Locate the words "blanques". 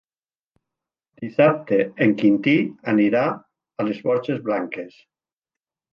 4.49-5.01